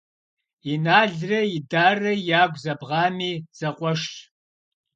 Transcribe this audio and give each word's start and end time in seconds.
Иналрэ 0.73 1.39
Идаррэ 1.57 2.13
ягу 2.41 2.59
зэбгъами, 2.63 3.31
зэкъуэшщ. 3.57 4.13